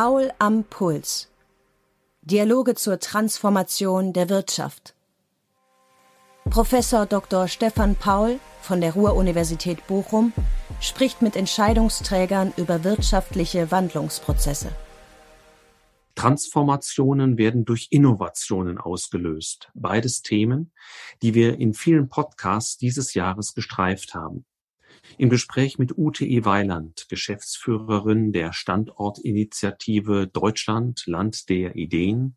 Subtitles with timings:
[0.00, 1.28] Paul am Puls.
[2.22, 4.94] Dialoge zur Transformation der Wirtschaft.
[6.48, 7.48] Professor Dr.
[7.48, 10.32] Stefan Paul von der Ruhr-Universität Bochum
[10.80, 14.70] spricht mit Entscheidungsträgern über wirtschaftliche Wandlungsprozesse.
[16.14, 19.68] Transformationen werden durch Innovationen ausgelöst.
[19.74, 20.70] Beides Themen,
[21.22, 24.44] die wir in vielen Podcasts dieses Jahres gestreift haben.
[25.16, 26.44] Im Gespräch mit Ute E.
[26.44, 32.36] Weiland, Geschäftsführerin der Standortinitiative Deutschland, Land der Ideen,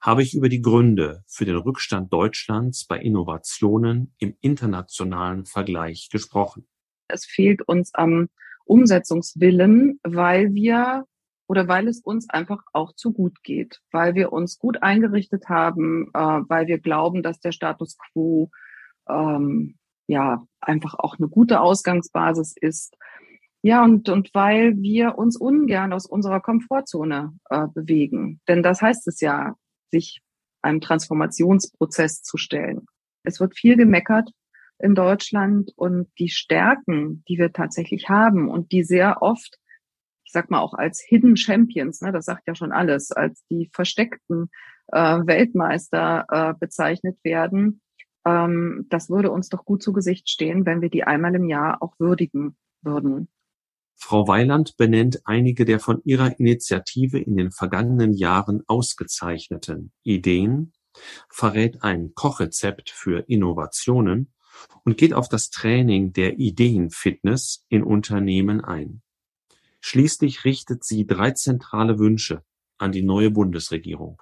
[0.00, 6.66] habe ich über die Gründe für den Rückstand Deutschlands bei Innovationen im internationalen Vergleich gesprochen.
[7.08, 8.28] Es fehlt uns am
[8.64, 11.04] Umsetzungswillen, weil wir
[11.48, 16.10] oder weil es uns einfach auch zu gut geht, weil wir uns gut eingerichtet haben,
[16.12, 18.50] äh, weil wir glauben, dass der Status quo
[19.08, 19.78] ähm,
[20.08, 22.96] ja einfach auch eine gute Ausgangsbasis ist.
[23.62, 28.40] Ja, und, und weil wir uns ungern aus unserer Komfortzone äh, bewegen.
[28.48, 29.54] Denn das heißt es ja,
[29.90, 30.20] sich
[30.62, 32.86] einem Transformationsprozess zu stellen.
[33.22, 34.30] Es wird viel gemeckert
[34.78, 39.58] in Deutschland und die Stärken, die wir tatsächlich haben und die sehr oft
[40.28, 43.70] ich sag mal auch als Hidden Champions, ne, das sagt ja schon alles, als die
[43.72, 44.50] versteckten
[44.88, 47.80] äh, Weltmeister äh, bezeichnet werden.
[48.24, 51.82] Ähm, das würde uns doch gut zu Gesicht stehen, wenn wir die einmal im Jahr
[51.82, 53.28] auch würdigen würden.
[53.96, 60.72] Frau Weiland benennt einige der von ihrer Initiative in den vergangenen Jahren ausgezeichneten Ideen,
[61.28, 64.32] verrät ein Kochrezept für Innovationen
[64.84, 69.02] und geht auf das Training der Ideenfitness in Unternehmen ein.
[69.80, 72.42] Schließlich richtet sie drei zentrale Wünsche
[72.78, 74.20] an die neue Bundesregierung.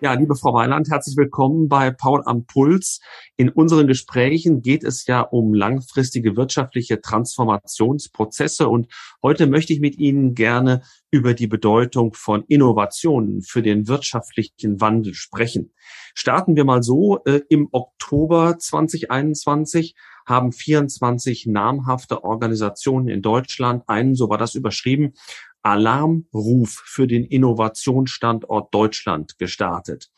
[0.00, 3.00] Ja, liebe Frau Weiland, herzlich willkommen bei Paul am Puls.
[3.36, 8.86] In unseren Gesprächen geht es ja um langfristige wirtschaftliche Transformationsprozesse und
[9.24, 15.14] heute möchte ich mit Ihnen gerne über die Bedeutung von Innovationen für den wirtschaftlichen Wandel
[15.14, 15.72] sprechen.
[16.14, 17.24] Starten wir mal so.
[17.24, 25.14] Äh, Im Oktober 2021 haben 24 namhafte Organisationen in Deutschland einen, so war das überschrieben,
[25.62, 30.10] Alarmruf für den Innovationsstandort Deutschland gestartet.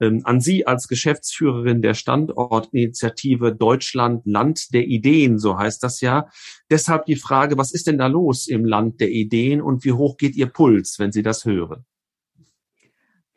[0.00, 6.28] Ähm, an Sie als Geschäftsführerin der Standortinitiative Deutschland Land der Ideen, so heißt das ja.
[6.70, 10.16] Deshalb die Frage, was ist denn da los im Land der Ideen und wie hoch
[10.16, 11.84] geht Ihr Puls, wenn Sie das hören?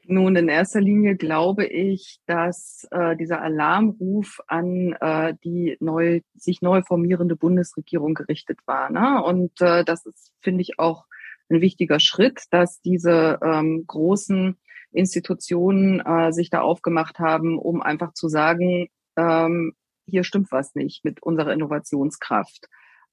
[0.10, 6.62] Nun, in erster Linie glaube ich, dass äh, dieser Alarmruf an äh, die neu, sich
[6.62, 8.90] neu formierende Bundesregierung gerichtet war.
[8.90, 9.22] Ne?
[9.22, 11.04] Und äh, das ist, finde ich, auch
[11.50, 14.58] ein wichtiger Schritt, dass diese ähm, großen
[14.92, 19.74] Institutionen äh, sich da aufgemacht haben, um einfach zu sagen, ähm,
[20.06, 22.68] hier stimmt was nicht mit unserer Innovationskraft.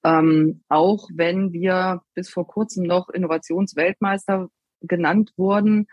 [0.05, 4.49] Ähm, auch wenn wir bis vor kurzem noch Innovationsweltmeister
[4.81, 5.87] genannt wurden,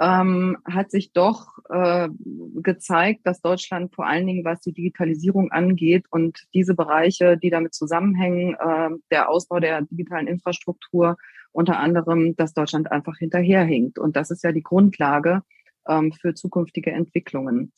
[0.00, 2.08] ähm, hat sich doch äh,
[2.56, 7.74] gezeigt, dass Deutschland vor allen Dingen, was die Digitalisierung angeht und diese Bereiche, die damit
[7.74, 11.16] zusammenhängen, äh, der Ausbau der digitalen Infrastruktur,
[11.52, 13.98] unter anderem, dass Deutschland einfach hinterherhinkt.
[13.98, 15.42] Und das ist ja die Grundlage
[15.86, 17.72] ähm, für zukünftige Entwicklungen.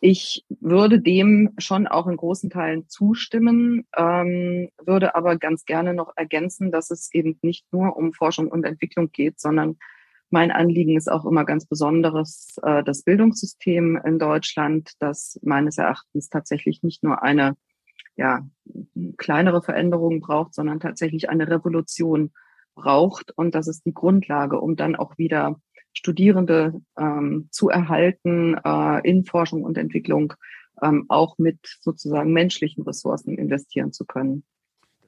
[0.00, 6.12] Ich würde dem schon auch in großen Teilen zustimmen, ähm, würde aber ganz gerne noch
[6.16, 9.78] ergänzen, dass es eben nicht nur um Forschung und Entwicklung geht, sondern
[10.32, 16.28] mein Anliegen ist auch immer ganz besonderes äh, das Bildungssystem in Deutschland, das meines Erachtens
[16.28, 17.56] tatsächlich nicht nur eine
[18.16, 18.46] ja,
[19.16, 22.32] kleinere Veränderung braucht, sondern tatsächlich eine Revolution
[22.74, 23.32] braucht.
[23.36, 25.60] Und das ist die Grundlage, um dann auch wieder
[25.92, 30.34] Studierende ähm, zu erhalten äh, in Forschung und Entwicklung,
[30.82, 34.44] ähm, auch mit sozusagen menschlichen Ressourcen investieren zu können.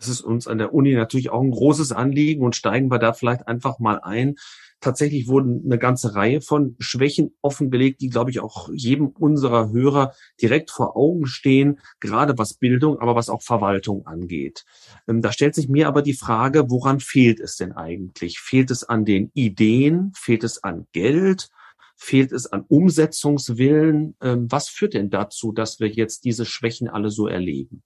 [0.04, 3.14] Das ist uns an der Uni natürlich auch ein großes Anliegen und steigen wir da
[3.14, 4.34] vielleicht einfach mal ein.
[4.80, 10.12] Tatsächlich wurden eine ganze Reihe von Schwächen offengelegt, die, glaube ich, auch jedem unserer Hörer
[10.42, 14.66] direkt vor Augen stehen, gerade was Bildung, aber was auch Verwaltung angeht.
[15.08, 18.40] Ähm, da stellt sich mir aber die Frage, woran fehlt es denn eigentlich?
[18.40, 20.12] Fehlt es an den Ideen?
[20.14, 21.48] Fehlt es an Geld?
[21.96, 24.16] Fehlt es an Umsetzungswillen?
[24.20, 27.82] Ähm, was führt denn dazu, dass wir jetzt diese Schwächen alle so erleben?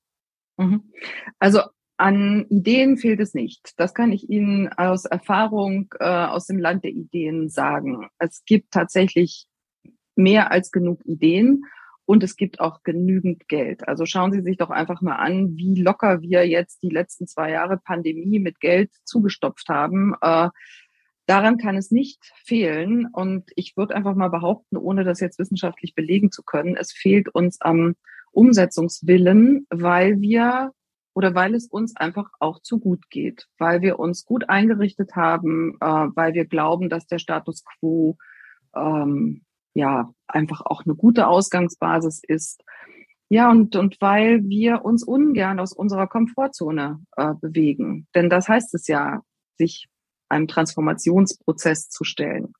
[0.56, 0.90] Mhm.
[1.38, 1.60] Also
[1.98, 3.72] an Ideen fehlt es nicht.
[3.76, 8.08] Das kann ich Ihnen aus Erfahrung äh, aus dem Land der Ideen sagen.
[8.18, 9.46] Es gibt tatsächlich
[10.14, 11.64] mehr als genug Ideen
[12.04, 13.86] und es gibt auch genügend Geld.
[13.86, 17.50] Also schauen Sie sich doch einfach mal an, wie locker wir jetzt die letzten zwei
[17.50, 20.14] Jahre Pandemie mit Geld zugestopft haben.
[20.22, 20.50] Äh,
[21.26, 23.08] daran kann es nicht fehlen.
[23.12, 27.28] Und ich würde einfach mal behaupten, ohne das jetzt wissenschaftlich belegen zu können, es fehlt
[27.28, 27.96] uns am
[28.30, 30.72] Umsetzungswillen, weil wir
[31.18, 35.76] oder weil es uns einfach auch zu gut geht, weil wir uns gut eingerichtet haben,
[35.80, 38.16] äh, weil wir glauben, dass der Status quo
[38.76, 39.42] ähm,
[39.74, 42.62] ja einfach auch eine gute Ausgangsbasis ist.
[43.28, 48.06] Ja, und, und weil wir uns ungern aus unserer Komfortzone äh, bewegen.
[48.14, 49.22] Denn das heißt es ja,
[49.56, 49.88] sich
[50.28, 52.52] einem Transformationsprozess zu stellen.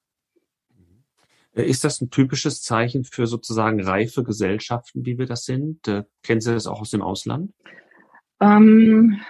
[1.53, 5.87] Ist das ein typisches Zeichen für sozusagen reife Gesellschaften, wie wir das sind?
[5.87, 7.53] Äh, kennen Sie das auch aus dem Ausland?
[8.40, 9.20] Ähm,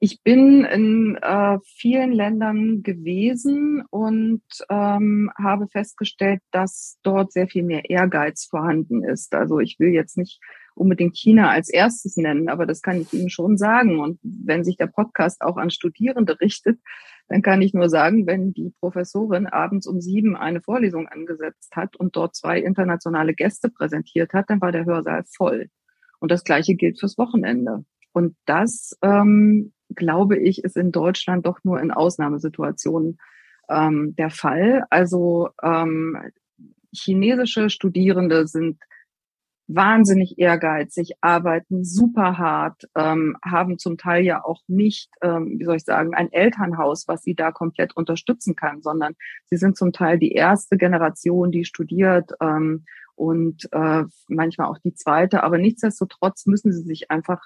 [0.00, 7.64] ich bin in äh, vielen Ländern gewesen und ähm, habe festgestellt, dass dort sehr viel
[7.64, 9.34] mehr Ehrgeiz vorhanden ist.
[9.34, 10.40] Also ich will jetzt nicht
[10.76, 13.98] unbedingt China als erstes nennen, aber das kann ich Ihnen schon sagen.
[13.98, 16.78] Und wenn sich der Podcast auch an Studierende richtet,
[17.26, 21.96] dann kann ich nur sagen, wenn die Professorin abends um sieben eine Vorlesung angesetzt hat
[21.96, 25.70] und dort zwei internationale Gäste präsentiert hat, dann war der Hörsaal voll.
[26.20, 27.84] Und das Gleiche gilt fürs Wochenende.
[28.12, 33.18] Und das, ähm, glaube ich, ist in Deutschland doch nur in Ausnahmesituationen
[33.68, 34.84] ähm, der Fall.
[34.90, 36.18] Also ähm,
[36.92, 38.78] chinesische Studierende sind
[39.68, 45.76] wahnsinnig ehrgeizig, arbeiten super hart, ähm, haben zum Teil ja auch nicht, ähm, wie soll
[45.76, 49.14] ich sagen, ein Elternhaus, was sie da komplett unterstützen kann, sondern
[49.44, 54.94] sie sind zum Teil die erste Generation, die studiert ähm, und äh, manchmal auch die
[54.94, 55.42] zweite.
[55.42, 57.42] Aber nichtsdestotrotz müssen sie sich einfach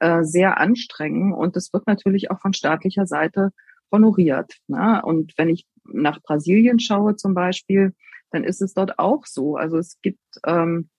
[0.00, 1.32] äh, sehr anstrengen.
[1.32, 3.50] Und das wird natürlich auch von staatlicher Seite
[3.90, 4.54] honoriert.
[4.66, 5.02] Ne?
[5.04, 7.94] Und wenn ich nach Brasilien schaue zum Beispiel,
[8.30, 9.56] dann ist es dort auch so.
[9.56, 10.90] Also es gibt ähm,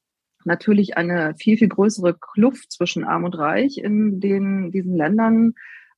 [0.46, 5.54] natürlich eine viel, viel größere Kluft zwischen Arm und Reich in den, diesen Ländern.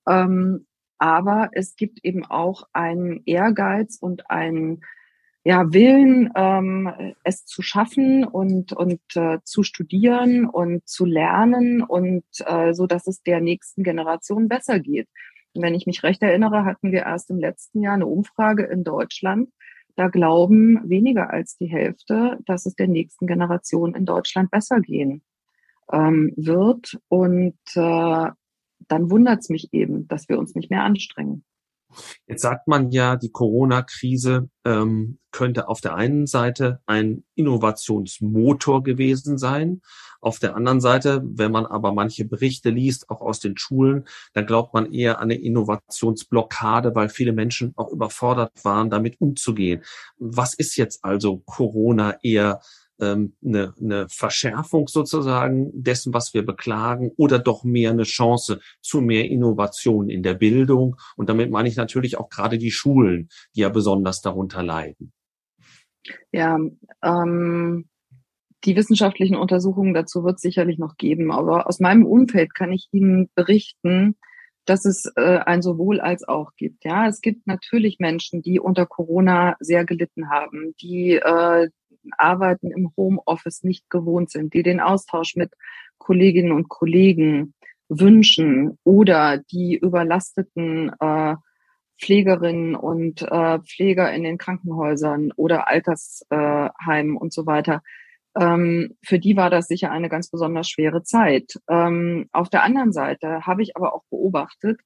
[0.08, 0.66] Ähm,
[0.98, 4.82] aber es gibt eben auch einen Ehrgeiz und einen
[5.44, 12.24] ja, Willen, ähm, es zu schaffen und, und äh, zu studieren und zu lernen und
[12.46, 15.08] äh, so, dass es der nächsten Generation besser geht.
[15.54, 18.84] Und wenn ich mich recht erinnere, hatten wir erst im letzten Jahr eine Umfrage in
[18.84, 19.50] Deutschland.
[19.96, 25.24] Da glauben weniger als die Hälfte, dass es der nächsten Generation in Deutschland besser gehen
[25.92, 27.00] ähm, wird.
[27.10, 28.30] Und äh,
[28.88, 31.44] dann wundert es mich eben, dass wir uns nicht mehr anstrengen.
[32.28, 39.38] Jetzt sagt man ja, die Corona-Krise ähm, könnte auf der einen Seite ein Innovationsmotor gewesen
[39.38, 39.82] sein.
[40.20, 44.46] Auf der anderen Seite, wenn man aber manche Berichte liest, auch aus den Schulen, dann
[44.46, 49.84] glaubt man eher an eine Innovationsblockade, weil viele Menschen auch überfordert waren, damit umzugehen.
[50.18, 52.62] Was ist jetzt also Corona eher
[53.02, 59.02] ähm, eine, eine Verschärfung sozusagen dessen, was wir beklagen, oder doch mehr eine Chance zu
[59.02, 60.96] mehr Innovation in der Bildung?
[61.16, 65.12] Und damit meine ich natürlich auch gerade die Schulen, die ja besonders darunter leiden.
[66.32, 66.58] Ja,
[67.04, 67.90] ähm,
[68.64, 71.32] die wissenschaftlichen Untersuchungen dazu wird es sicherlich noch geben.
[71.32, 74.16] Aber aus meinem Umfeld kann ich Ihnen berichten,
[74.66, 76.86] dass es äh, ein sowohl als auch gibt.
[76.86, 81.70] Ja, es gibt natürlich Menschen, die unter Corona sehr gelitten haben, die äh,
[82.18, 85.52] Arbeiten im Homeoffice nicht gewohnt sind, die den Austausch mit
[85.98, 87.54] Kolleginnen und Kollegen
[87.90, 91.36] wünschen oder die überlasteten äh,
[92.02, 97.84] Pflegerinnen und äh, Pfleger in den Krankenhäusern oder Altersheimen äh, und so weiter.
[98.40, 101.60] Ähm, für die war das sicher eine ganz besonders schwere Zeit.
[101.70, 104.80] Ähm, auf der anderen Seite habe ich aber auch beobachtet,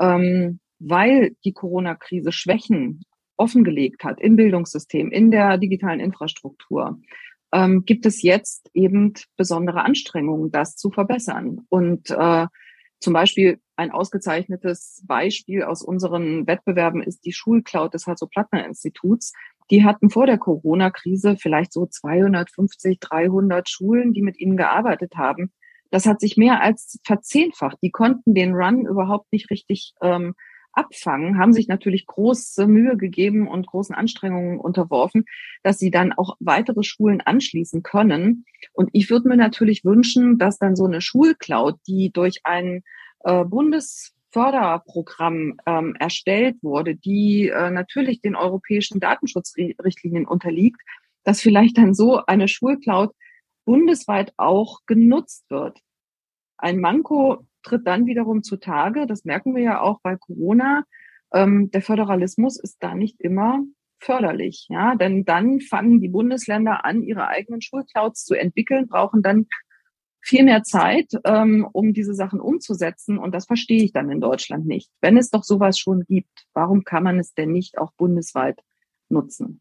[0.00, 3.02] ähm, weil die Corona-Krise Schwächen
[3.36, 6.98] offengelegt hat im Bildungssystem, in der digitalen Infrastruktur,
[7.52, 11.60] ähm, gibt es jetzt eben besondere Anstrengungen, das zu verbessern.
[11.68, 12.46] Und äh,
[13.00, 19.32] zum Beispiel ein ausgezeichnetes Beispiel aus unseren Wettbewerben ist die Schulcloud des Hasso-Plattner-Instituts.
[19.70, 25.52] Die hatten vor der Corona-Krise vielleicht so 250, 300 Schulen, die mit ihnen gearbeitet haben.
[25.90, 27.78] Das hat sich mehr als verzehnfacht.
[27.82, 30.34] Die konnten den Run überhaupt nicht richtig ähm,
[30.76, 35.24] abfangen, haben sich natürlich große Mühe gegeben und großen Anstrengungen unterworfen,
[35.62, 38.44] dass sie dann auch weitere Schulen anschließen können.
[38.72, 42.82] Und ich würde mir natürlich wünschen, dass dann so eine Schulcloud, die durch ein
[43.24, 50.82] äh, Bundesförderprogramm ähm, erstellt wurde, die äh, natürlich den europäischen Datenschutzrichtlinien unterliegt,
[51.24, 53.12] dass vielleicht dann so eine Schulcloud
[53.64, 55.80] bundesweit auch genutzt wird.
[56.58, 60.84] Ein Manko tritt dann wiederum zutage, das merken wir ja auch bei Corona,
[61.32, 63.60] ähm, der Föderalismus ist da nicht immer
[63.98, 69.46] förderlich, ja, denn dann fangen die Bundesländer an, ihre eigenen Schulclouds zu entwickeln, brauchen dann
[70.20, 73.16] viel mehr Zeit, ähm, um diese Sachen umzusetzen.
[73.16, 74.90] Und das verstehe ich dann in Deutschland nicht.
[75.00, 78.58] Wenn es doch sowas schon gibt, warum kann man es denn nicht auch bundesweit
[79.08, 79.60] nutzen?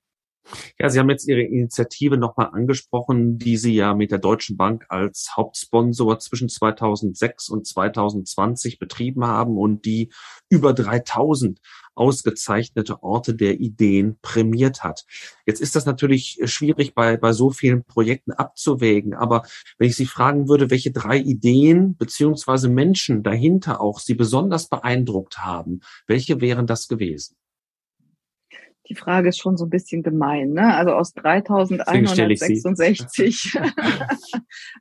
[0.80, 4.86] Ja, Sie haben jetzt Ihre Initiative nochmal angesprochen, die Sie ja mit der Deutschen Bank
[4.90, 10.12] als Hauptsponsor zwischen 2006 und 2020 betrieben haben und die
[10.50, 11.60] über 3000
[11.96, 15.06] ausgezeichnete Orte der Ideen prämiert hat.
[15.46, 19.14] Jetzt ist das natürlich schwierig bei, bei so vielen Projekten abzuwägen.
[19.14, 19.44] Aber
[19.78, 25.40] wenn ich Sie fragen würde, welche drei Ideen beziehungsweise Menschen dahinter auch Sie besonders beeindruckt
[25.40, 27.38] haben, welche wären das gewesen?
[28.88, 30.54] Die Frage ist schon so ein bisschen gemein.
[30.54, 30.76] Ne?
[30.76, 33.58] Also aus 3166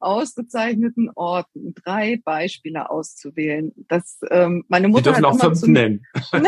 [0.00, 3.72] ausgezeichneten Orten drei Beispiele auszuwählen.
[3.88, 6.04] Das, ähm, meine Mutter Sie dürfen auch fünf nennen.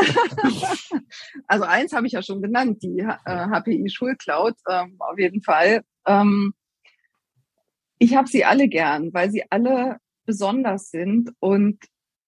[1.47, 5.83] also eins habe ich ja schon genannt, die äh, HPI Schulcloud ähm, auf jeden Fall.
[6.07, 6.53] Ähm,
[7.99, 9.97] ich habe sie alle gern, weil sie alle
[10.27, 11.79] besonders sind und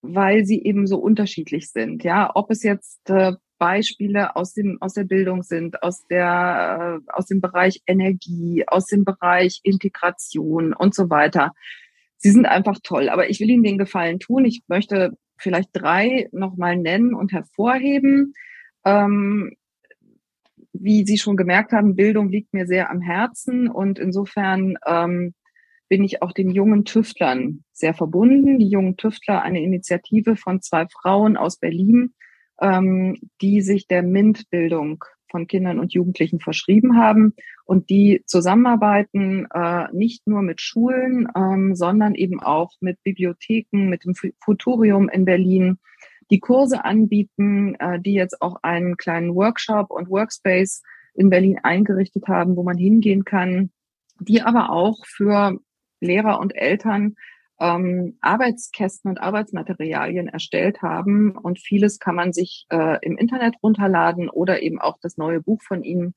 [0.00, 2.04] weil sie eben so unterschiedlich sind.
[2.04, 7.12] Ja, ob es jetzt äh, Beispiele aus dem aus der Bildung sind, aus der äh,
[7.12, 11.52] aus dem Bereich Energie, aus dem Bereich Integration und so weiter.
[12.16, 14.44] Sie sind einfach toll, aber ich will Ihnen den Gefallen tun.
[14.44, 18.34] Ich möchte vielleicht drei nochmal nennen und hervorheben.
[18.84, 19.54] Ähm,
[20.72, 25.34] wie Sie schon gemerkt haben, Bildung liegt mir sehr am Herzen und insofern ähm,
[25.88, 28.58] bin ich auch den jungen Tüftlern sehr verbunden.
[28.58, 32.14] Die jungen Tüftler, eine Initiative von zwei Frauen aus Berlin,
[32.60, 37.34] ähm, die sich der MINT-Bildung von Kindern und Jugendlichen verschrieben haben
[37.64, 44.04] und die zusammenarbeiten äh, nicht nur mit Schulen, ähm, sondern eben auch mit Bibliotheken, mit
[44.04, 45.78] dem Futurium in Berlin,
[46.30, 50.82] die Kurse anbieten, äh, die jetzt auch einen kleinen Workshop und Workspace
[51.14, 53.70] in Berlin eingerichtet haben, wo man hingehen kann,
[54.20, 55.58] die aber auch für
[56.00, 57.16] Lehrer und Eltern
[57.60, 61.36] ähm, Arbeitskästen und Arbeitsmaterialien erstellt haben.
[61.36, 65.62] Und vieles kann man sich äh, im Internet runterladen oder eben auch das neue Buch
[65.62, 66.14] von ihnen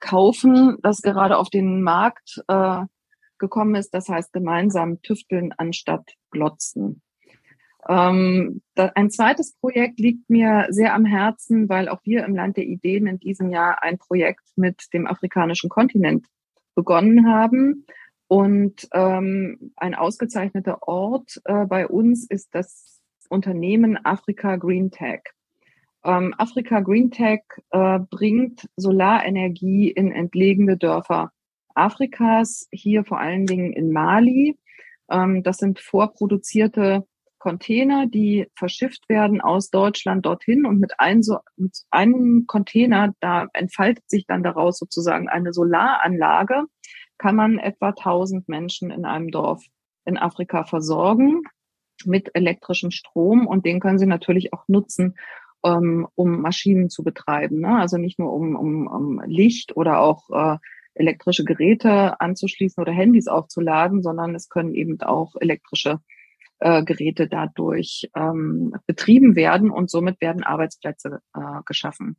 [0.00, 2.82] kaufen, das gerade auf den Markt äh,
[3.38, 3.92] gekommen ist.
[3.94, 7.02] Das heißt gemeinsam tüfteln anstatt glotzen.
[7.88, 12.56] Ähm, da, ein zweites Projekt liegt mir sehr am Herzen, weil auch wir im Land
[12.56, 16.26] der Ideen in diesem Jahr ein Projekt mit dem afrikanischen Kontinent
[16.74, 17.84] begonnen haben.
[18.28, 25.22] Und ähm, ein ausgezeichneter Ort äh, bei uns ist das Unternehmen Afrika Green Tech.
[26.04, 31.32] Ähm, Afrika Green Tech äh, bringt Solarenergie in entlegene Dörfer
[31.74, 34.56] Afrikas, hier vor allen Dingen in Mali.
[35.10, 37.06] Ähm, das sind vorproduzierte
[37.38, 43.48] Container, die verschifft werden aus Deutschland dorthin und mit, ein, so, mit einem Container, da
[43.52, 46.64] entfaltet sich dann daraus sozusagen eine Solaranlage,
[47.18, 49.64] kann man etwa 1000 Menschen in einem Dorf
[50.04, 51.42] in Afrika versorgen
[52.04, 55.14] mit elektrischem Strom und den können sie natürlich auch nutzen,
[55.64, 57.60] ähm, um Maschinen zu betreiben.
[57.60, 57.78] Ne?
[57.78, 60.58] Also nicht nur um, um, um Licht oder auch äh,
[60.94, 66.00] elektrische Geräte anzuschließen oder Handys aufzuladen, sondern es können eben auch elektrische
[66.60, 72.16] äh, Geräte dadurch ähm, betrieben werden und somit werden Arbeitsplätze äh, geschaffen.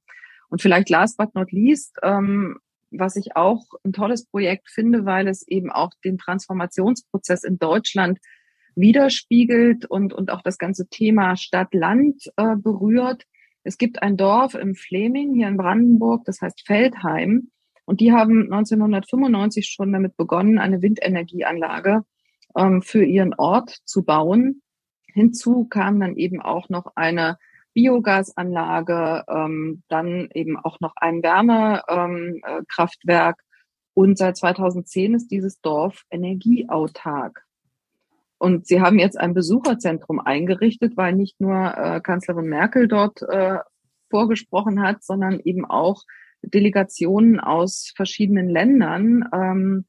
[0.50, 2.60] Und vielleicht last but not least, ähm,
[2.92, 8.20] was ich auch ein tolles Projekt finde, weil es eben auch den Transformationsprozess in Deutschland
[8.76, 13.24] widerspiegelt und, und auch das ganze Thema Stadt-Land äh, berührt.
[13.64, 17.50] Es gibt ein Dorf im Fleming hier in Brandenburg, das heißt Feldheim.
[17.86, 22.04] Und die haben 1995 schon damit begonnen, eine Windenergieanlage
[22.56, 24.62] ähm, für ihren Ort zu bauen.
[25.14, 27.38] Hinzu kam dann eben auch noch eine
[27.76, 33.38] Biogasanlage, ähm, dann eben auch noch ein Wärmekraftwerk.
[33.38, 33.46] Ähm,
[33.94, 37.46] und seit 2010 ist dieses Dorf energieautark.
[38.38, 43.60] Und sie haben jetzt ein Besucherzentrum eingerichtet, weil nicht nur äh, Kanzlerin Merkel dort äh,
[44.10, 46.04] vorgesprochen hat, sondern eben auch
[46.42, 49.30] Delegationen aus verschiedenen Ländern.
[49.34, 49.86] Ähm,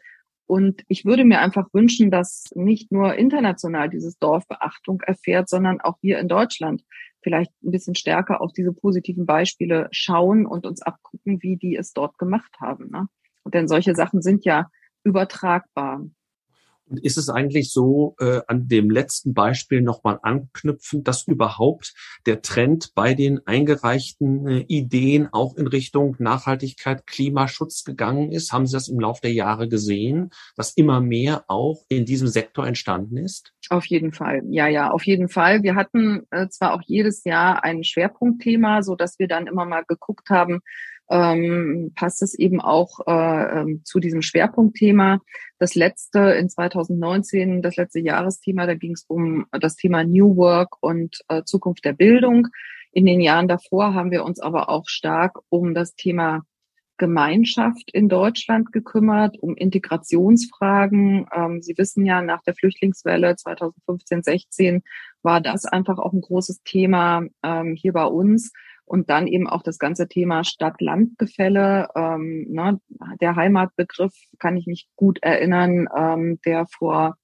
[0.47, 5.81] und ich würde mir einfach wünschen, dass nicht nur international dieses Dorf Beachtung erfährt, sondern
[5.81, 6.83] auch hier in Deutschland
[7.27, 11.93] vielleicht ein bisschen stärker auf diese positiven Beispiele schauen und uns abgucken, wie die es
[11.93, 12.89] dort gemacht haben.
[12.93, 13.09] Ne?
[13.43, 14.71] Und denn solche Sachen sind ja
[15.03, 16.05] übertragbar.
[16.89, 21.95] Und ist es eigentlich so, äh, an dem letzten Beispiel nochmal anknüpfen, dass überhaupt
[22.27, 28.53] der Trend bei den eingereichten äh, Ideen auch in Richtung Nachhaltigkeit, Klimaschutz gegangen ist?
[28.53, 32.67] Haben Sie das im Laufe der Jahre gesehen, dass immer mehr auch in diesem Sektor
[32.67, 33.53] entstanden ist?
[33.69, 34.43] Auf jeden Fall.
[34.51, 35.63] Ja, ja, auf jeden Fall.
[35.65, 39.85] Wir hatten äh, zwar auch jedes Jahr ein Schwerpunktthema, so dass wir dann immer mal
[39.87, 40.61] geguckt haben,
[41.11, 45.21] ähm, passt es eben auch äh, ähm, zu diesem Schwerpunktthema.
[45.59, 50.77] Das letzte in 2019, das letzte Jahresthema, da ging es um das Thema New Work
[50.81, 52.49] und äh, Zukunft der Bildung.
[52.93, 56.43] In den Jahren davor haben wir uns aber auch stark um das Thema
[56.99, 61.27] Gemeinschaft in Deutschland gekümmert, um Integrationsfragen.
[61.35, 64.83] Ähm, Sie wissen ja, nach der Flüchtlingswelle 2015, 16
[65.23, 68.53] war das einfach auch ein großes Thema ähm, hier bei uns.
[68.87, 71.89] Und dann eben auch das ganze Thema Stadt-Land-Gefälle.
[71.97, 72.81] Ähm, ne,
[73.21, 77.17] der Heimatbegriff kann ich mich gut erinnern, ähm, der vor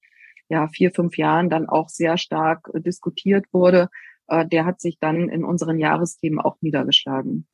[0.48, 3.88] ja, vier, fünf Jahren dann auch sehr stark äh, diskutiert wurde.
[4.26, 7.46] Äh, der hat sich dann in unseren Jahresthemen auch niedergeschlagen.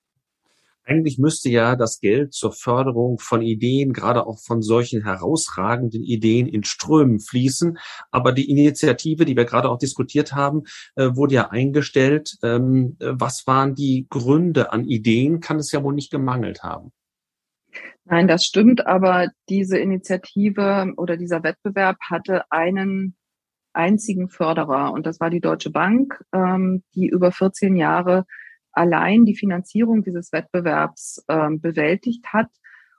[0.88, 6.46] Eigentlich müsste ja das Geld zur Förderung von Ideen, gerade auch von solchen herausragenden Ideen
[6.46, 7.76] in Strömen fließen.
[8.10, 10.62] Aber die Initiative, die wir gerade auch diskutiert haben,
[10.96, 12.38] äh, wurde ja eingestellt.
[12.42, 15.40] Ähm, was waren die Gründe an Ideen?
[15.40, 16.90] Kann es ja wohl nicht gemangelt haben.
[18.06, 23.14] Nein, das stimmt, aber diese Initiative oder dieser Wettbewerb hatte einen
[23.74, 28.24] einzigen Förderer und das war die Deutsche Bank, ähm, die über 14 Jahre
[28.78, 32.48] allein die Finanzierung dieses Wettbewerbs ähm, bewältigt hat.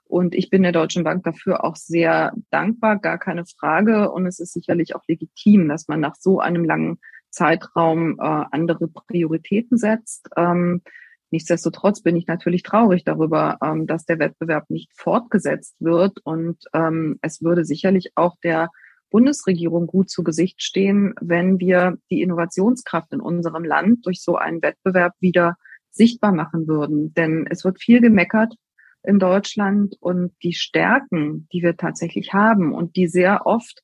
[0.04, 4.10] Und ich bin der Deutschen Bank dafür auch sehr dankbar, gar keine Frage.
[4.10, 6.98] Und es ist sicherlich auch legitim, dass man nach so einem langen
[7.30, 10.28] Zeitraum äh, andere Prioritäten setzt.
[10.36, 10.82] Ähm,
[11.30, 16.18] nichtsdestotrotz bin ich natürlich traurig darüber, ähm, dass der Wettbewerb nicht fortgesetzt wird.
[16.24, 18.68] Und ähm, es würde sicherlich auch der
[19.10, 24.60] Bundesregierung gut zu Gesicht stehen, wenn wir die Innovationskraft in unserem Land durch so einen
[24.60, 25.56] Wettbewerb wieder
[25.90, 27.14] sichtbar machen würden.
[27.14, 28.54] Denn es wird viel gemeckert
[29.02, 33.82] in Deutschland und die Stärken, die wir tatsächlich haben und die sehr oft,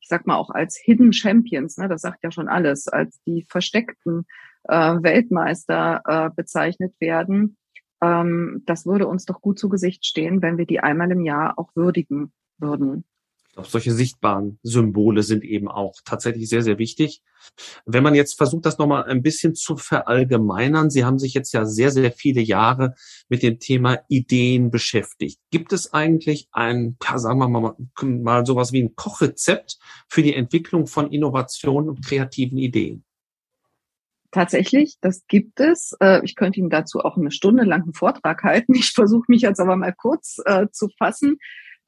[0.00, 3.46] ich sag mal auch als Hidden Champions, ne, das sagt ja schon alles, als die
[3.48, 4.26] versteckten
[4.64, 7.56] äh, Weltmeister äh, bezeichnet werden,
[8.02, 11.58] ähm, das würde uns doch gut zu Gesicht stehen, wenn wir die einmal im Jahr
[11.58, 13.04] auch würdigen würden.
[13.52, 17.20] Ich glaube, solche sichtbaren Symbole sind eben auch tatsächlich sehr, sehr wichtig.
[17.84, 21.66] Wenn man jetzt versucht, das nochmal ein bisschen zu verallgemeinern, Sie haben sich jetzt ja
[21.66, 22.94] sehr, sehr viele Jahre
[23.28, 25.38] mit dem Thema Ideen beschäftigt.
[25.50, 30.34] Gibt es eigentlich ein, ja, sagen wir mal, mal sowas wie ein Kochrezept für die
[30.34, 33.04] Entwicklung von Innovationen und kreativen Ideen?
[34.30, 35.94] Tatsächlich, das gibt es.
[36.00, 38.74] Äh, ich könnte Ihnen dazu auch eine Stunde lang einen Vortrag halten.
[38.74, 41.36] Ich versuche mich jetzt aber mal kurz äh, zu fassen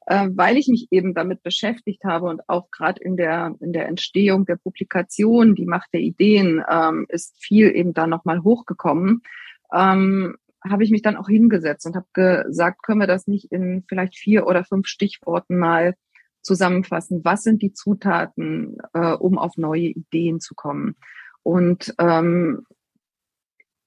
[0.05, 3.87] äh, weil ich mich eben damit beschäftigt habe und auch gerade in der, in der
[3.87, 9.21] Entstehung der Publikation, die Macht der Ideen, ähm, ist viel eben da nochmal hochgekommen,
[9.73, 13.83] ähm, habe ich mich dann auch hingesetzt und habe gesagt, können wir das nicht in
[13.87, 15.95] vielleicht vier oder fünf Stichworten mal
[16.41, 17.21] zusammenfassen?
[17.23, 20.95] Was sind die Zutaten, äh, um auf neue Ideen zu kommen?
[21.43, 22.65] Und ähm,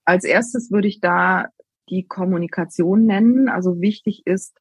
[0.05, 1.47] als erstes würde ich da
[1.91, 3.49] die Kommunikation nennen.
[3.49, 4.59] Also wichtig ist,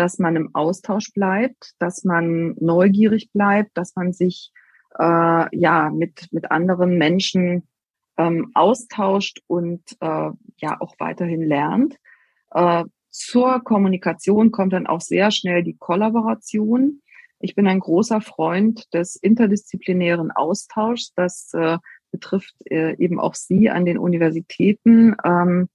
[0.00, 4.50] dass man im Austausch bleibt, dass man neugierig bleibt, dass man sich
[4.98, 7.68] äh, ja mit mit anderen Menschen
[8.16, 11.96] ähm, austauscht und äh, ja auch weiterhin lernt.
[12.52, 17.02] Äh, zur Kommunikation kommt dann auch sehr schnell die Kollaboration.
[17.38, 21.12] Ich bin ein großer Freund des interdisziplinären Austauschs.
[21.14, 21.76] Das äh,
[22.10, 25.14] betrifft äh, eben auch Sie an den Universitäten.
[25.22, 25.68] Ähm,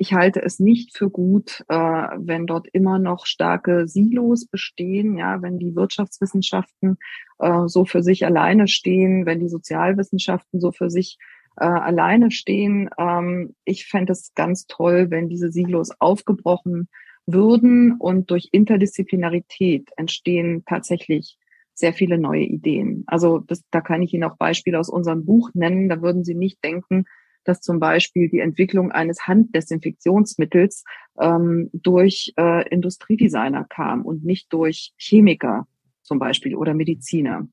[0.00, 5.42] ich halte es nicht für gut, äh, wenn dort immer noch starke Silos bestehen, ja,
[5.42, 6.96] wenn die Wirtschaftswissenschaften
[7.38, 11.18] äh, so für sich alleine stehen, wenn die Sozialwissenschaften so für sich
[11.58, 12.88] äh, alleine stehen.
[12.98, 16.88] Ähm, ich fände es ganz toll, wenn diese Silos aufgebrochen
[17.26, 21.36] würden und durch Interdisziplinarität entstehen tatsächlich
[21.74, 23.04] sehr viele neue Ideen.
[23.06, 25.90] Also das, da kann ich Ihnen auch Beispiele aus unserem Buch nennen.
[25.90, 27.04] Da würden Sie nicht denken,
[27.50, 30.84] dass zum Beispiel die Entwicklung eines Handdesinfektionsmittels
[31.20, 35.66] ähm, durch äh, Industriedesigner kam und nicht durch Chemiker
[36.02, 37.48] zum Beispiel oder Mediziner.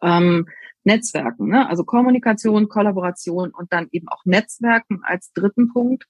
[0.00, 0.46] Ähm,
[0.84, 1.68] Netzwerken, ne?
[1.68, 6.04] also Kommunikation, Kollaboration und dann eben auch Netzwerken als dritten Punkt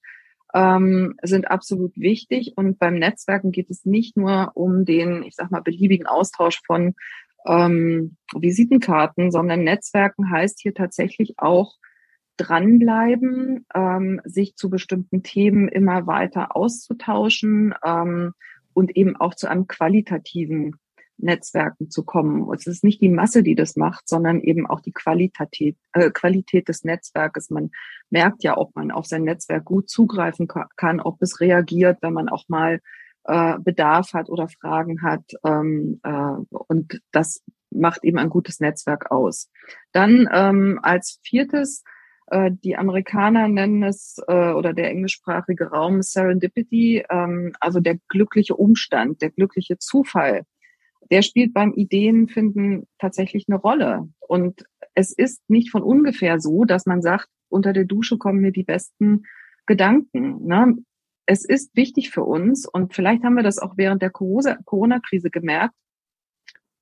[0.53, 2.53] ähm, sind absolut wichtig.
[2.55, 6.93] Und beim Netzwerken geht es nicht nur um den, ich sag mal, beliebigen Austausch von
[7.47, 11.77] ähm, Visitenkarten, sondern Netzwerken heißt hier tatsächlich auch
[12.37, 18.33] dranbleiben, ähm, sich zu bestimmten Themen immer weiter auszutauschen ähm,
[18.73, 20.75] und eben auch zu einem qualitativen
[21.17, 22.47] Netzwerken zu kommen.
[22.53, 26.67] Es ist nicht die Masse, die das macht, sondern eben auch die Qualität, äh, Qualität
[26.67, 27.49] des Netzwerkes.
[27.49, 27.71] Man
[28.09, 32.29] merkt ja, ob man auf sein Netzwerk gut zugreifen kann, ob es reagiert, wenn man
[32.29, 32.79] auch mal
[33.23, 35.23] äh, Bedarf hat oder Fragen hat.
[35.43, 39.49] Ähm, äh, und das macht eben ein gutes Netzwerk aus.
[39.91, 41.83] Dann ähm, als viertes
[42.31, 49.21] die Amerikaner nennen es äh, oder der englischsprachige Raum Serendipity, ähm, also der glückliche Umstand,
[49.21, 50.43] der glückliche Zufall.
[51.09, 54.09] Der spielt beim Ideenfinden tatsächlich eine Rolle.
[54.19, 58.51] Und es ist nicht von ungefähr so, dass man sagt, unter der Dusche kommen mir
[58.51, 59.23] die besten
[59.65, 60.45] Gedanken.
[60.45, 60.75] Ne?
[61.25, 65.75] Es ist wichtig für uns und vielleicht haben wir das auch während der Corona-Krise gemerkt,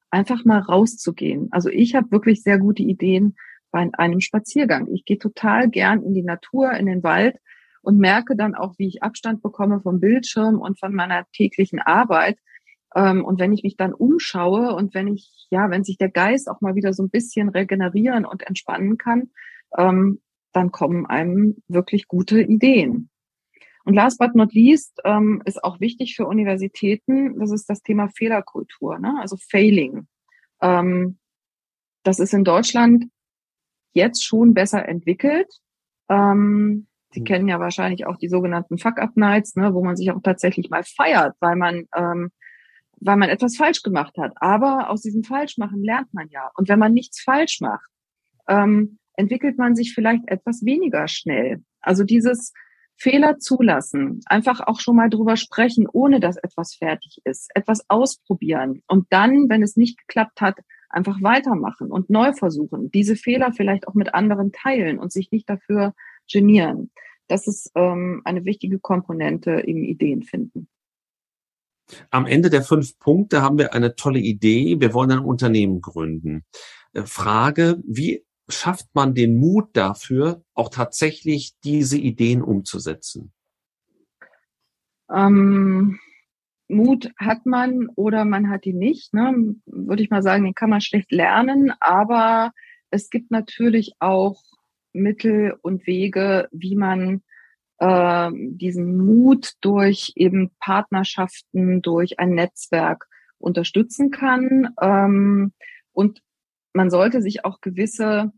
[0.09, 1.49] einfach mal rauszugehen.
[1.51, 3.35] Also ich habe wirklich sehr gute Ideen
[3.75, 4.87] bei einem Spaziergang.
[4.93, 7.35] Ich gehe total gern in die Natur, in den Wald
[7.81, 12.39] und merke dann auch, wie ich Abstand bekomme vom Bildschirm und von meiner täglichen Arbeit.
[12.95, 16.49] Ähm, und wenn ich mich dann umschaue und wenn ich, ja, wenn sich der Geist
[16.49, 19.31] auch mal wieder so ein bisschen regenerieren und entspannen kann,
[19.77, 20.21] ähm,
[20.53, 23.09] dann kommen einem wirklich gute Ideen.
[23.83, 28.07] Und last but not least ähm, ist auch wichtig für Universitäten, das ist das Thema
[28.07, 29.17] Fehlerkultur, ne?
[29.19, 30.07] also Failing.
[30.61, 33.05] das ist in Deutschland
[33.95, 35.47] jetzt schon besser entwickelt.
[36.09, 37.25] Ähm, Sie mhm.
[37.25, 41.35] kennen ja wahrscheinlich auch die sogenannten Fuck-Up-Nights, ne, wo man sich auch tatsächlich mal feiert,
[41.39, 42.31] weil man, ähm,
[42.99, 44.33] weil man etwas falsch gemacht hat.
[44.35, 46.51] Aber aus diesem Falschmachen lernt man ja.
[46.55, 47.89] Und wenn man nichts falsch macht,
[48.47, 51.63] ähm, entwickelt man sich vielleicht etwas weniger schnell.
[51.79, 52.53] Also dieses
[52.97, 58.81] Fehler zulassen, einfach auch schon mal drüber sprechen, ohne dass etwas fertig ist, etwas ausprobieren
[58.87, 60.59] und dann, wenn es nicht geklappt hat,
[60.95, 65.49] einfach weitermachen und neu versuchen, diese Fehler vielleicht auch mit anderen teilen und sich nicht
[65.49, 65.93] dafür
[66.31, 66.91] genieren.
[67.27, 70.67] Das ist ähm, eine wichtige Komponente im Ideenfinden.
[72.09, 74.79] Am Ende der fünf Punkte haben wir eine tolle Idee.
[74.79, 76.45] Wir wollen ein Unternehmen gründen.
[76.93, 83.33] Äh, Frage, wie schafft man den Mut dafür, auch tatsächlich diese Ideen umzusetzen?
[85.09, 85.99] Ähm,
[86.67, 89.13] Mut hat man oder man hat ihn nicht.
[89.13, 89.55] Ne?
[89.65, 92.51] Würde ich mal sagen, den kann man schlecht lernen, aber
[92.89, 94.41] es gibt natürlich auch
[94.93, 97.21] Mittel und Wege, wie man
[97.79, 104.73] äh, diesen Mut durch eben Partnerschaften, durch ein Netzwerk unterstützen kann.
[104.81, 105.53] Ähm,
[105.91, 106.21] und
[106.73, 108.31] man sollte sich auch gewisse,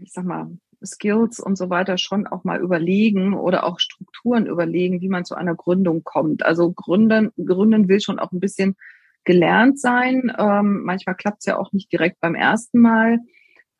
[0.00, 0.50] ich sag mal,
[0.84, 5.34] Skills und so weiter schon auch mal überlegen oder auch Strukturen überlegen, wie man zu
[5.34, 6.44] einer Gründung kommt.
[6.44, 8.76] Also gründen, gründen will schon auch ein bisschen
[9.24, 10.32] gelernt sein.
[10.38, 13.18] Ähm, manchmal klappt es ja auch nicht direkt beim ersten Mal.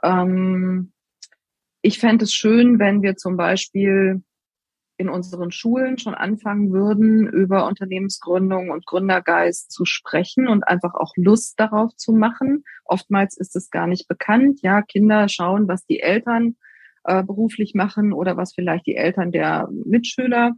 [0.03, 0.93] Ähm,
[1.83, 4.23] ich fände es schön, wenn wir zum Beispiel
[4.97, 11.13] in unseren Schulen schon anfangen würden, über Unternehmensgründung und Gründergeist zu sprechen und einfach auch
[11.17, 12.65] Lust darauf zu machen.
[12.85, 14.63] Oftmals ist es gar nicht bekannt.
[14.63, 16.57] Ja, Kinder schauen, was die Eltern
[17.05, 20.53] äh, beruflich machen oder was vielleicht die Eltern der Mitschüler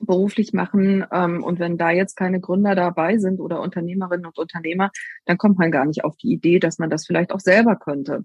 [0.00, 1.04] beruflich machen.
[1.12, 4.90] Ähm, und wenn da jetzt keine Gründer dabei sind oder Unternehmerinnen und Unternehmer,
[5.24, 8.24] dann kommt man gar nicht auf die Idee, dass man das vielleicht auch selber könnte.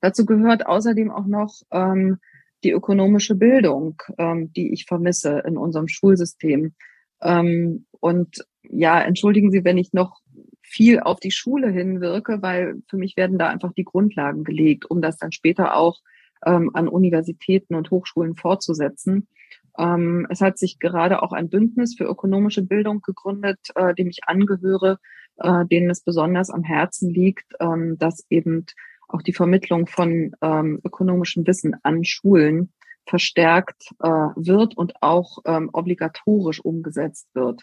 [0.00, 2.18] Dazu gehört außerdem auch noch ähm,
[2.64, 6.74] die ökonomische Bildung, ähm, die ich vermisse in unserem Schulsystem.
[7.20, 10.20] Ähm, und ja, entschuldigen Sie, wenn ich noch
[10.62, 15.02] viel auf die Schule hinwirke, weil für mich werden da einfach die Grundlagen gelegt, um
[15.02, 15.98] das dann später auch
[16.44, 19.28] ähm, an Universitäten und Hochschulen fortzusetzen.
[19.78, 24.20] Ähm, es hat sich gerade auch ein Bündnis für ökonomische Bildung gegründet, äh, dem ich
[24.26, 24.98] angehöre,
[25.38, 28.66] äh, denen es besonders am Herzen liegt, ähm, dass eben
[29.08, 32.72] auch die Vermittlung von ähm, ökonomischem Wissen an Schulen
[33.06, 37.62] verstärkt äh, wird und auch ähm, obligatorisch umgesetzt wird.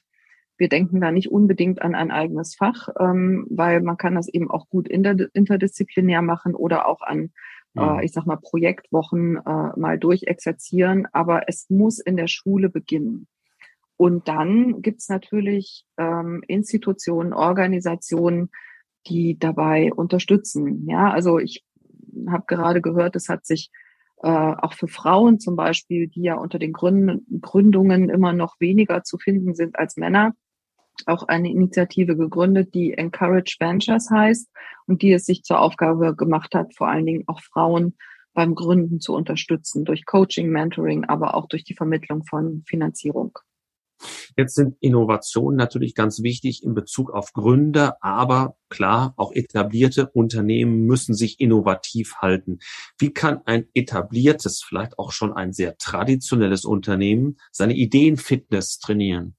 [0.57, 4.51] Wir denken da nicht unbedingt an ein eigenes Fach, ähm, weil man kann das eben
[4.51, 7.31] auch gut interdisziplinär machen oder auch an
[7.77, 13.27] äh, ich sag mal, Projektwochen äh, mal durchexerzieren, aber es muss in der Schule beginnen.
[13.97, 18.49] Und dann gibt's natürlich ähm, Institutionen, Organisationen,
[19.07, 20.87] die dabei unterstützen.
[20.87, 21.65] Ja, also ich
[22.27, 23.71] habe gerade gehört, es hat sich
[24.21, 29.17] äh, auch für Frauen zum Beispiel, die ja unter den Gründungen immer noch weniger zu
[29.17, 30.33] finden sind als Männer,
[31.07, 34.49] auch eine Initiative gegründet, die Encourage Ventures heißt
[34.87, 37.95] und die es sich zur Aufgabe gemacht hat, vor allen Dingen auch Frauen
[38.33, 43.37] beim Gründen zu unterstützen, durch Coaching, Mentoring, aber auch durch die Vermittlung von Finanzierung.
[44.37, 50.85] Jetzt sind Innovationen natürlich ganz wichtig in Bezug auf Gründer, aber klar, auch etablierte Unternehmen
[50.85, 52.59] müssen sich innovativ halten.
[52.97, 59.35] Wie kann ein etabliertes, vielleicht auch schon ein sehr traditionelles Unternehmen seine Ideenfitness trainieren?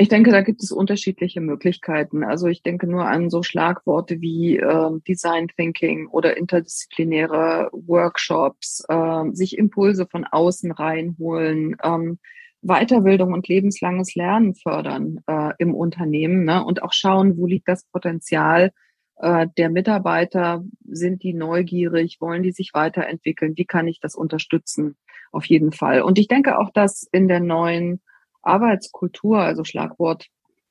[0.00, 2.24] Ich denke, da gibt es unterschiedliche Möglichkeiten.
[2.24, 9.24] Also ich denke nur an so Schlagworte wie äh, Design Thinking oder interdisziplinäre Workshops, äh,
[9.32, 12.18] sich Impulse von außen reinholen, ähm,
[12.62, 16.64] Weiterbildung und lebenslanges Lernen fördern äh, im Unternehmen ne?
[16.64, 18.72] und auch schauen, wo liegt das Potenzial
[19.16, 24.96] äh, der Mitarbeiter, sind die neugierig, wollen die sich weiterentwickeln, wie kann ich das unterstützen?
[25.30, 26.00] Auf jeden Fall.
[26.00, 28.00] Und ich denke auch, dass in der neuen
[28.42, 30.26] Arbeitskultur, also Schlagwort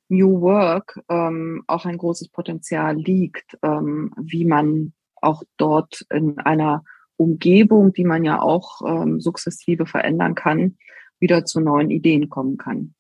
[0.10, 6.84] New Work, ähm, auch ein großes Potenzial liegt, ähm, wie man auch dort in einer
[7.16, 10.78] Umgebung, die man ja auch ähm, sukzessive verändern kann,
[11.20, 12.96] wieder zu neuen Ideen kommen kann.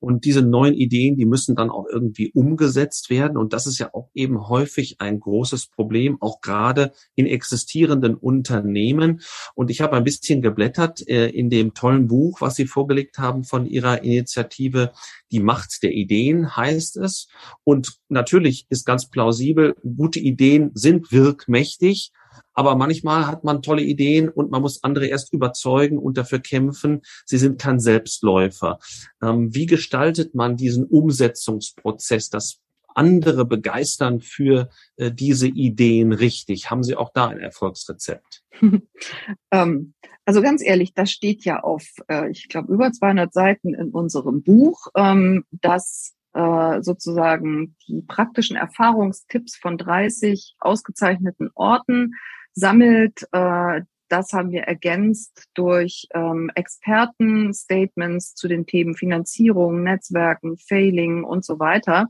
[0.00, 3.36] Und diese neuen Ideen, die müssen dann auch irgendwie umgesetzt werden.
[3.36, 9.20] Und das ist ja auch eben häufig ein großes Problem, auch gerade in existierenden Unternehmen.
[9.54, 13.42] Und ich habe ein bisschen geblättert äh, in dem tollen Buch, was Sie vorgelegt haben
[13.42, 14.92] von Ihrer Initiative.
[15.32, 17.28] Die Macht der Ideen heißt es.
[17.64, 22.12] Und natürlich ist ganz plausibel, gute Ideen sind wirkmächtig.
[22.58, 27.02] Aber manchmal hat man tolle Ideen und man muss andere erst überzeugen und dafür kämpfen.
[27.24, 28.80] Sie sind kein Selbstläufer.
[29.22, 32.58] Ähm, wie gestaltet man diesen Umsetzungsprozess, das
[32.96, 36.68] andere begeistern für äh, diese Ideen richtig?
[36.68, 38.42] Haben Sie auch da ein Erfolgsrezept?
[39.52, 39.94] ähm,
[40.24, 44.42] also ganz ehrlich, das steht ja auf, äh, ich glaube, über 200 Seiten in unserem
[44.42, 52.14] Buch, ähm, dass äh, sozusagen die praktischen Erfahrungstipps von 30 ausgezeichneten Orten
[52.58, 53.26] sammelt.
[53.32, 61.44] Äh, das haben wir ergänzt durch ähm, Experten-Statements zu den Themen Finanzierung, Netzwerken, Failing und
[61.44, 62.06] so weiter.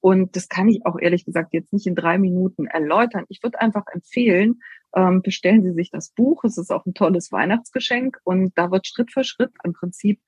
[0.00, 3.24] Und das kann ich auch ehrlich gesagt jetzt nicht in drei Minuten erläutern.
[3.28, 4.60] Ich würde einfach empfehlen,
[4.94, 6.44] ähm, bestellen Sie sich das Buch.
[6.44, 10.20] Es ist auch ein tolles Weihnachtsgeschenk und da wird Schritt für Schritt im Prinzip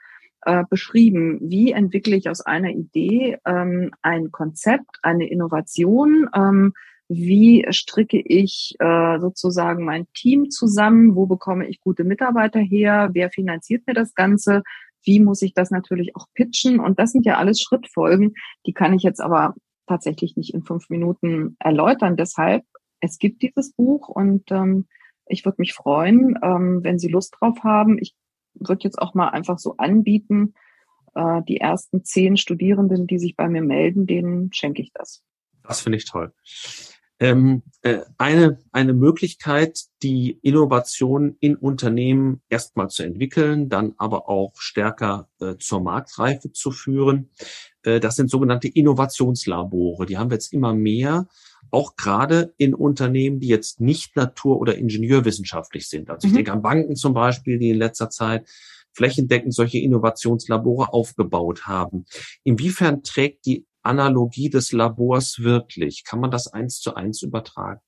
[0.42, 6.74] äh, beschrieben, wie entwickle ich aus einer Idee ähm, ein Konzept, eine Innovation, ähm,
[7.08, 13.30] wie stricke ich äh, sozusagen mein Team zusammen, wo bekomme ich gute Mitarbeiter her, wer
[13.30, 14.62] finanziert mir das Ganze,
[15.04, 18.34] wie muss ich das natürlich auch pitchen und das sind ja alles Schrittfolgen,
[18.66, 19.54] die kann ich jetzt aber
[19.86, 22.16] tatsächlich nicht in fünf Minuten erläutern.
[22.16, 22.64] Deshalb,
[23.00, 24.86] es gibt dieses Buch und ähm,
[25.26, 27.98] ich würde mich freuen, ähm, wenn Sie Lust drauf haben.
[27.98, 28.14] Ich
[28.52, 30.52] würde jetzt auch mal einfach so anbieten,
[31.14, 35.22] äh, die ersten zehn Studierenden, die sich bei mir melden, denen schenke ich das.
[35.62, 36.34] Das finde ich toll
[37.20, 44.52] ähm, äh, eine, eine Möglichkeit, die Innovation in Unternehmen erstmal zu entwickeln, dann aber auch
[44.56, 47.30] stärker äh, zur Marktreife zu führen.
[47.82, 50.06] Äh, das sind sogenannte Innovationslabore.
[50.06, 51.26] Die haben wir jetzt immer mehr,
[51.70, 56.10] auch gerade in Unternehmen, die jetzt nicht natur- oder ingenieurwissenschaftlich sind.
[56.10, 56.36] Also ich mhm.
[56.36, 58.48] denke an Banken zum Beispiel, die in letzter Zeit
[58.92, 62.06] flächendeckend solche Innovationslabore aufgebaut haben.
[62.42, 66.04] Inwiefern trägt die Analogie des Labors wirklich?
[66.04, 67.80] Kann man das eins zu eins übertragen?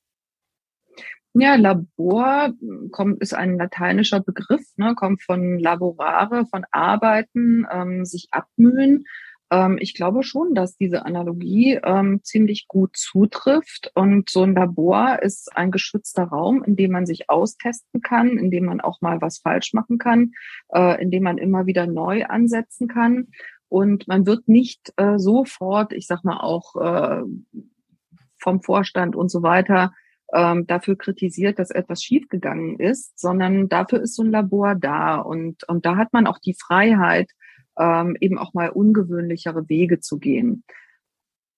[1.32, 8.04] Ja, Labor hm, kommt, ist ein lateinischer Begriff, ne, kommt von laborare, von arbeiten, ähm,
[8.04, 9.04] sich abmühen.
[9.52, 13.92] Ähm, ich glaube schon, dass diese Analogie ähm, ziemlich gut zutrifft.
[13.94, 18.50] Und so ein Labor ist ein geschützter Raum, in dem man sich austesten kann, in
[18.50, 20.32] dem man auch mal was falsch machen kann,
[20.72, 23.28] äh, in dem man immer wieder neu ansetzen kann.
[23.70, 27.22] Und man wird nicht äh, sofort, ich sag mal auch äh,
[28.38, 29.92] vom Vorstand und so weiter,
[30.34, 35.16] ähm, dafür kritisiert, dass etwas schiefgegangen ist, sondern dafür ist so ein Labor da.
[35.16, 37.30] Und, und da hat man auch die Freiheit,
[37.78, 40.64] ähm, eben auch mal ungewöhnlichere Wege zu gehen.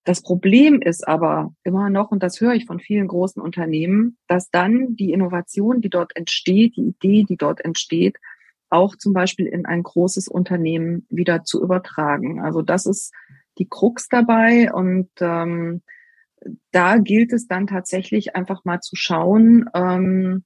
[0.05, 4.51] Das Problem ist aber immer noch, und das höre ich von vielen großen Unternehmen, dass
[4.51, 8.19] dann die Innovation, die dort entsteht, die Idee, die dort entsteht,
[8.73, 12.41] auch zum Beispiel in ein großes Unternehmen wieder zu übertragen.
[12.41, 13.13] Also das ist
[13.59, 15.83] die Krux dabei und ähm,
[16.73, 20.45] da gilt es dann tatsächlich einfach mal zu schauen, ähm,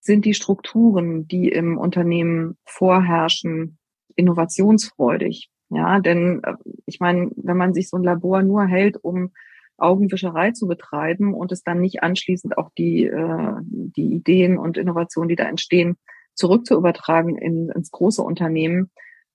[0.00, 3.78] sind die Strukturen, die im Unternehmen vorherrschen,
[4.16, 5.50] innovationsfreudig.
[5.70, 6.54] Ja, denn äh,
[6.86, 9.32] ich meine, wenn man sich so ein Labor nur hält, um
[9.78, 15.28] Augenwischerei zu betreiben und es dann nicht anschließend auch die, äh, die Ideen und Innovationen,
[15.28, 15.96] die da entstehen,
[16.34, 18.90] zurück zu übertragen in, ins große Unternehmen,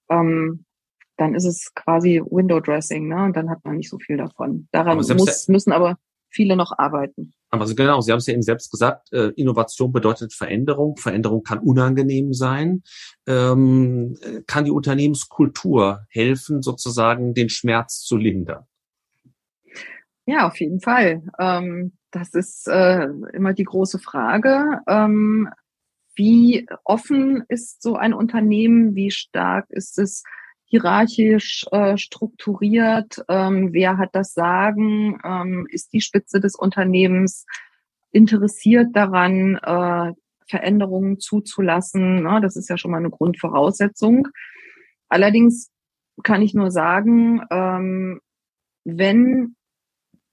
[0.10, 0.65] ähm,
[1.17, 3.23] dann ist es quasi Window Dressing, ne?
[3.23, 4.67] Und dann hat man nicht so viel davon.
[4.71, 5.15] Daran muss, ja,
[5.47, 5.97] müssen aber
[6.29, 7.33] viele noch arbeiten.
[7.49, 10.97] Aber genau, Sie haben es ja eben selbst gesagt, äh, Innovation bedeutet Veränderung.
[10.97, 12.83] Veränderung kann unangenehm sein.
[13.25, 18.65] Ähm, kann die Unternehmenskultur helfen, sozusagen den Schmerz zu lindern?
[20.25, 21.23] Ja, auf jeden Fall.
[21.39, 24.81] Ähm, das ist äh, immer die große Frage.
[24.88, 25.49] Ähm,
[26.17, 28.95] wie offen ist so ein Unternehmen?
[28.95, 30.23] Wie stark ist es
[30.65, 33.23] hierarchisch äh, strukturiert?
[33.30, 35.19] Ähm, wer hat das Sagen?
[35.23, 37.45] Ähm, ist die Spitze des Unternehmens
[38.12, 40.13] interessiert daran, äh,
[40.47, 42.23] Veränderungen zuzulassen?
[42.23, 44.27] Na, das ist ja schon mal eine Grundvoraussetzung.
[45.10, 45.71] Allerdings
[46.23, 48.19] kann ich nur sagen, ähm,
[48.84, 49.56] wenn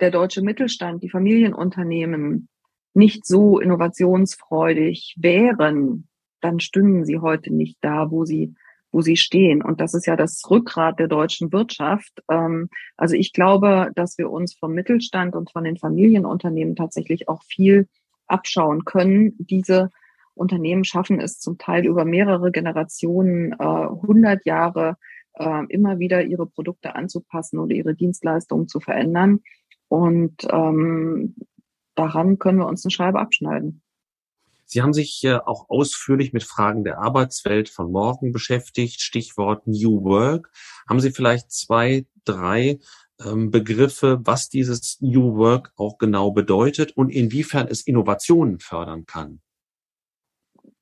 [0.01, 2.49] der deutsche Mittelstand, die Familienunternehmen
[2.95, 6.09] nicht so innovationsfreudig wären,
[6.41, 8.55] dann stünden sie heute nicht da, wo sie
[8.95, 9.61] wo sie stehen.
[9.61, 12.23] Und das ist ja das Rückgrat der deutschen Wirtschaft.
[12.31, 17.43] Ähm, also ich glaube, dass wir uns vom Mittelstand und von den Familienunternehmen tatsächlich auch
[17.43, 17.89] viel
[18.29, 19.35] abschauen können.
[19.39, 19.91] Diese
[20.35, 24.97] Unternehmen schaffen es zum Teil über mehrere Generationen, äh, 100 Jahre
[25.35, 29.41] äh, immer wieder ihre Produkte anzupassen oder ihre Dienstleistungen zu verändern.
[29.89, 31.35] Und ähm,
[31.95, 33.83] daran können wir uns eine Scheibe abschneiden.
[34.67, 40.03] Sie haben sich äh, auch ausführlich mit Fragen der Arbeitswelt von morgen beschäftigt, Stichwort New
[40.05, 40.51] Work.
[40.89, 42.79] Haben Sie vielleicht zwei, drei
[43.25, 49.41] ähm, Begriffe, was dieses New Work auch genau bedeutet und inwiefern es Innovationen fördern kann?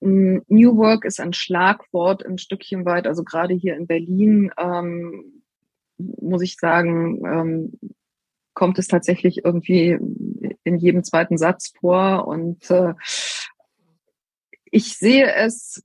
[0.00, 5.42] Mm, New Work ist ein Schlagwort ein Stückchen weit, also gerade hier in Berlin ähm,
[5.98, 7.92] muss ich sagen, ähm,
[8.54, 9.98] kommt es tatsächlich irgendwie
[10.64, 12.94] in jedem zweiten Satz vor und äh,
[14.64, 15.82] ich sehe es,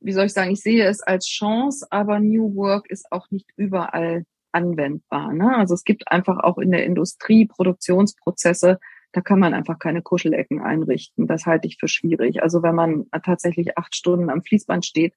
[0.00, 3.48] wie soll ich sagen, ich sehe es als Chance, aber New Work ist auch nicht
[3.56, 5.32] überall anwendbar.
[5.32, 5.56] Ne?
[5.56, 8.78] Also es gibt einfach auch in der Industrie Produktionsprozesse,
[9.12, 11.26] da kann man einfach keine Kuschelecken einrichten.
[11.26, 12.42] Das halte ich für schwierig.
[12.42, 15.14] Also wenn man tatsächlich acht Stunden am Fließband steht,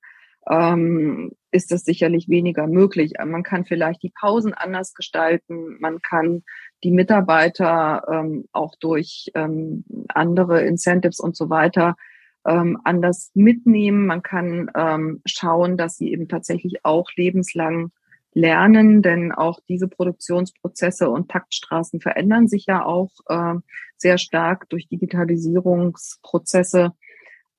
[0.49, 3.13] ähm, ist das sicherlich weniger möglich.
[3.25, 5.77] Man kann vielleicht die Pausen anders gestalten.
[5.79, 6.43] Man kann
[6.85, 11.95] die Mitarbeiter ähm, auch durch ähm, andere Incentives und so weiter
[12.45, 14.05] ähm, anders mitnehmen.
[14.05, 17.91] Man kann ähm, schauen, dass sie eben tatsächlich auch lebenslang
[18.33, 23.55] lernen, denn auch diese Produktionsprozesse und Taktstraßen verändern sich ja auch äh,
[23.97, 26.91] sehr stark durch Digitalisierungsprozesse.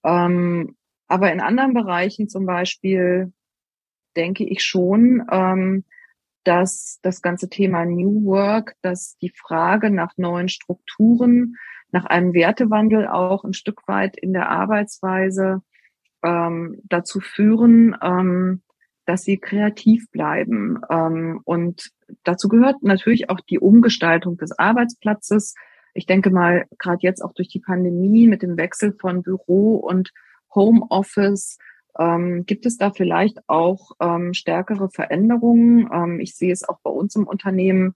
[0.04, 0.76] Ähm,
[1.08, 3.32] aber in anderen Bereichen zum Beispiel
[4.14, 5.82] denke ich schon, ähm,
[6.46, 11.56] dass das ganze Thema New Work, dass die Frage nach neuen Strukturen,
[11.90, 15.62] nach einem Wertewandel auch ein Stück weit in der Arbeitsweise
[16.22, 18.62] ähm, dazu führen, ähm,
[19.06, 20.78] dass sie kreativ bleiben.
[20.88, 21.90] Ähm, und
[22.22, 25.54] dazu gehört natürlich auch die Umgestaltung des Arbeitsplatzes.
[25.94, 30.12] Ich denke mal, gerade jetzt auch durch die Pandemie mit dem Wechsel von Büro und
[30.54, 31.58] Homeoffice
[31.98, 35.88] ähm, gibt es da vielleicht auch ähm, stärkere Veränderungen.
[35.92, 37.94] Ähm, ich sehe es auch bei uns im Unternehmen,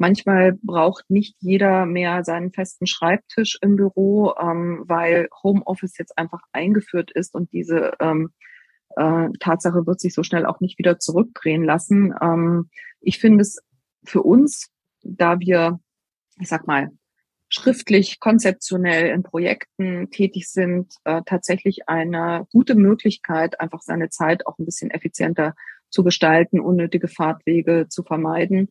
[0.00, 6.40] Manchmal braucht nicht jeder mehr seinen festen Schreibtisch im Büro, ähm, weil Homeoffice jetzt einfach
[6.52, 8.30] eingeführt ist und diese ähm,
[8.96, 12.14] äh, Tatsache wird sich so schnell auch nicht wieder zurückdrehen lassen.
[12.18, 12.70] Ähm,
[13.02, 13.58] ich finde es
[14.02, 14.70] für uns,
[15.02, 15.78] da wir,
[16.38, 16.88] ich sag mal,
[17.50, 24.58] schriftlich, konzeptionell in Projekten tätig sind, äh, tatsächlich eine gute Möglichkeit, einfach seine Zeit auch
[24.58, 25.54] ein bisschen effizienter
[25.90, 28.68] zu gestalten, unnötige Fahrtwege zu vermeiden.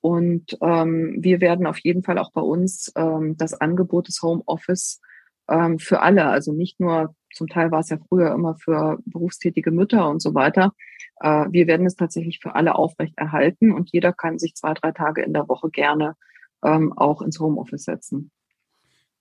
[0.00, 5.00] Und ähm, wir werden auf jeden Fall auch bei uns ähm, das Angebot des Homeoffice
[5.48, 9.70] ähm, für alle, also nicht nur, zum Teil war es ja früher immer für berufstätige
[9.70, 10.72] Mütter und so weiter.
[11.20, 14.92] Äh, wir werden es tatsächlich für alle aufrecht erhalten und jeder kann sich zwei, drei
[14.92, 16.16] Tage in der Woche gerne
[16.62, 18.30] ähm, auch ins Homeoffice setzen.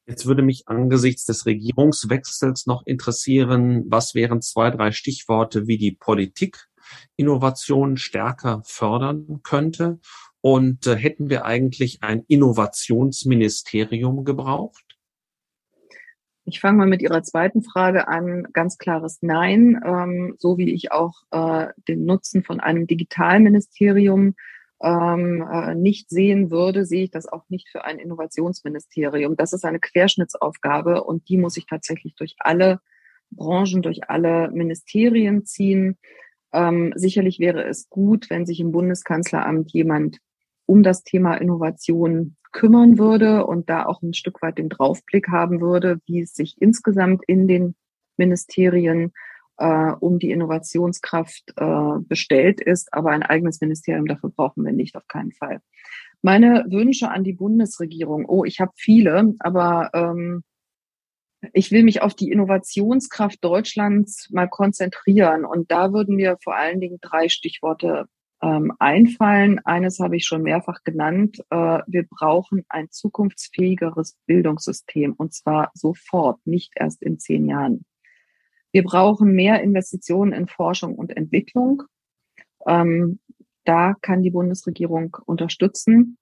[0.07, 5.91] Jetzt würde mich angesichts des Regierungswechsels noch interessieren, was wären zwei, drei Stichworte, wie die
[5.91, 6.67] Politik
[7.15, 9.99] Innovation stärker fördern könnte
[10.41, 14.83] und äh, hätten wir eigentlich ein Innovationsministerium gebraucht?
[16.45, 18.47] Ich fange mal mit Ihrer zweiten Frage an.
[18.51, 19.79] Ganz klares Nein.
[19.85, 24.33] Ähm, so wie ich auch äh, den Nutzen von einem Digitalministerium
[24.83, 29.35] ähm, äh, nicht sehen würde, sehe ich das auch nicht für ein Innovationsministerium.
[29.35, 32.79] Das ist eine Querschnittsaufgabe und die muss ich tatsächlich durch alle
[33.29, 35.97] Branchen, durch alle Ministerien ziehen.
[36.51, 40.17] Ähm, sicherlich wäre es gut, wenn sich im Bundeskanzleramt jemand
[40.65, 45.61] um das Thema Innovation kümmern würde und da auch ein Stück weit den Draufblick haben
[45.61, 47.75] würde, wie es sich insgesamt in den
[48.17, 49.13] Ministerien
[49.57, 52.93] äh, um die Innovationskraft äh, bestellt ist.
[52.93, 55.61] Aber ein eigenes Ministerium dafür brauchen wir nicht, auf keinen Fall.
[56.21, 60.43] Meine Wünsche an die Bundesregierung, oh, ich habe viele, aber ähm,
[61.53, 65.45] ich will mich auf die Innovationskraft Deutschlands mal konzentrieren.
[65.45, 68.05] Und da würden mir vor allen Dingen drei Stichworte
[68.41, 69.59] ähm, einfallen.
[69.65, 71.39] Eines habe ich schon mehrfach genannt.
[71.49, 77.85] Äh, wir brauchen ein zukunftsfähigeres Bildungssystem und zwar sofort, nicht erst in zehn Jahren.
[78.71, 81.83] Wir brauchen mehr Investitionen in Forschung und Entwicklung.
[82.65, 83.19] Ähm,
[83.65, 86.17] da kann die Bundesregierung unterstützen.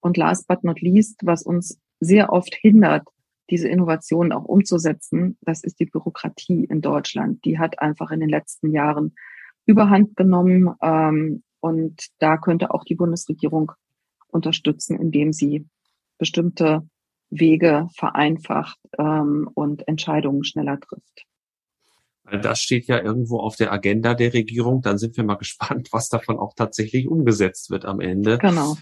[0.00, 3.08] Und last but not least, was uns sehr oft hindert,
[3.50, 7.44] diese Innovationen auch umzusetzen, das ist die Bürokratie in Deutschland.
[7.44, 9.14] Die hat einfach in den letzten Jahren
[9.64, 10.74] überhand genommen.
[10.82, 13.72] Ähm, und da könnte auch die Bundesregierung
[14.28, 15.66] unterstützen, indem sie
[16.18, 16.86] bestimmte
[17.30, 21.24] Wege vereinfacht ähm, und Entscheidungen schneller trifft.
[22.42, 24.82] Das steht ja irgendwo auf der Agenda der Regierung.
[24.82, 28.38] Dann sind wir mal gespannt, was davon auch tatsächlich umgesetzt wird am Ende.
[28.38, 28.76] Genau.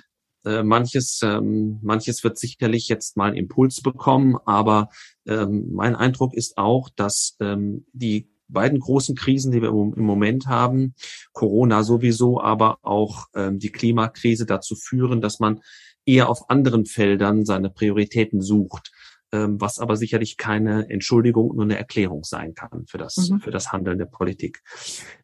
[0.45, 4.91] Äh, manches, ähm, manches wird sicherlich jetzt mal einen Impuls bekommen, aber
[5.27, 10.47] ähm, mein Eindruck ist auch, dass ähm, die beiden großen Krisen, die wir im Moment
[10.47, 10.95] haben,
[11.33, 15.61] Corona sowieso, aber auch ähm, die Klimakrise dazu führen, dass man
[16.05, 18.93] eher auf anderen Feldern seine Prioritäten sucht.
[19.37, 23.41] Ähm, was aber sicherlich keine Entschuldigung, nur eine Erklärung sein kann für das, mhm.
[23.41, 24.63] für das Handeln der Politik.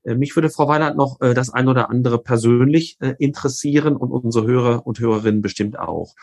[0.02, 4.10] Äh, mich würde Frau Weiland noch äh, das ein oder andere persönlich äh, interessieren und
[4.10, 6.14] unsere Hörer und Hörerinnen bestimmt auch.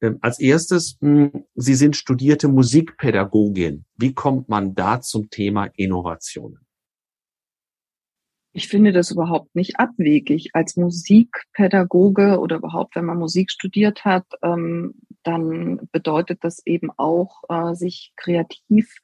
[0.00, 3.84] Ähm, als erstes, hm, Sie sind studierte Musikpädagogin.
[3.96, 6.65] Wie kommt man da zum Thema Innovationen?
[8.56, 10.52] Ich finde das überhaupt nicht abwegig.
[10.54, 17.42] Als Musikpädagoge oder überhaupt, wenn man Musik studiert hat, ähm, dann bedeutet das eben auch,
[17.50, 18.94] äh, sich kreativ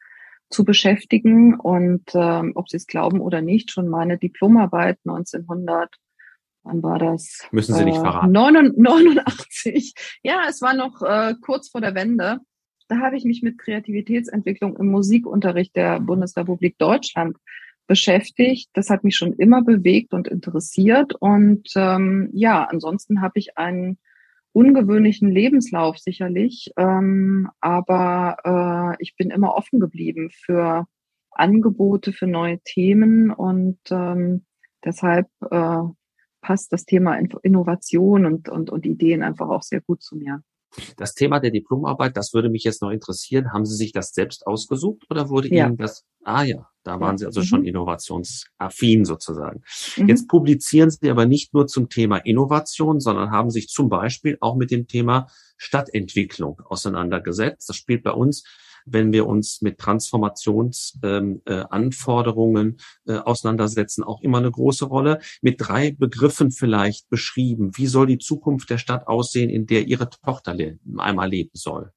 [0.49, 1.61] zu beschäftigen.
[1.61, 5.97] Und ähm, ob Sie es glauben oder nicht, schon meine Diplomarbeit 1900
[6.63, 7.47] wann war das?
[7.51, 8.33] Müssen Sie nicht äh, verraten.
[8.33, 9.93] 89.
[10.23, 12.39] Ja, es war noch äh, kurz vor der Wende.
[12.89, 17.37] Da habe ich mich mit Kreativitätsentwicklung im Musikunterricht der Bundesrepublik Deutschland
[17.93, 18.71] beschäftigt.
[18.73, 21.15] Das hat mich schon immer bewegt und interessiert.
[21.15, 23.99] Und ähm, ja, ansonsten habe ich einen
[24.53, 30.87] ungewöhnlichen Lebenslauf sicherlich, ähm, aber äh, ich bin immer offen geblieben für
[31.33, 34.47] Angebote, für neue Themen und ähm,
[34.83, 35.83] deshalb äh,
[36.41, 40.43] passt das Thema Innovation und, und, und Ideen einfach auch sehr gut zu mir.
[40.97, 43.53] Das Thema der Diplomarbeit, das würde mich jetzt noch interessieren.
[43.53, 45.67] Haben Sie sich das selbst ausgesucht oder wurde ja.
[45.67, 46.05] Ihnen das?
[46.25, 47.45] Ah ja, da waren Sie also mhm.
[47.45, 49.63] schon innovationsaffin sozusagen.
[49.97, 50.09] Mhm.
[50.09, 54.57] Jetzt publizieren Sie aber nicht nur zum Thema Innovation, sondern haben sich zum Beispiel auch
[54.57, 57.69] mit dem Thema Stadtentwicklung auseinandergesetzt.
[57.69, 58.45] Das spielt bei uns
[58.87, 62.77] wenn wir uns mit Transformationsanforderungen ähm,
[63.07, 65.21] äh, äh, auseinandersetzen, auch immer eine große Rolle.
[65.41, 67.77] Mit drei Begriffen vielleicht beschrieben.
[67.77, 71.93] Wie soll die Zukunft der Stadt aussehen, in der Ihre Tochter le einmal leben soll?